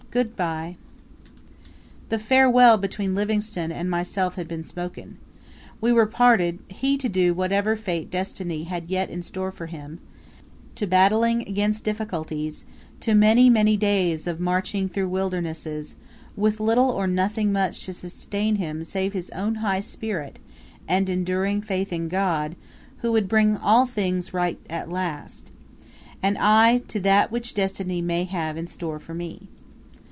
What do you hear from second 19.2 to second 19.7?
own